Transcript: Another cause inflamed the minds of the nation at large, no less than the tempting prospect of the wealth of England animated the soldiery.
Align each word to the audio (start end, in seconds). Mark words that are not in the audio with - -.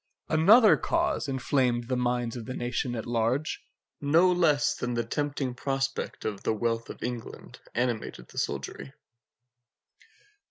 Another 0.29 0.77
cause 0.77 1.27
inflamed 1.27 1.87
the 1.87 1.95
minds 1.95 2.35
of 2.35 2.47
the 2.47 2.55
nation 2.55 2.95
at 2.95 3.05
large, 3.05 3.61
no 4.01 4.31
less 4.31 4.73
than 4.73 4.95
the 4.95 5.03
tempting 5.03 5.53
prospect 5.53 6.25
of 6.25 6.41
the 6.41 6.55
wealth 6.55 6.89
of 6.89 7.03
England 7.03 7.59
animated 7.75 8.27
the 8.29 8.39
soldiery. 8.39 8.93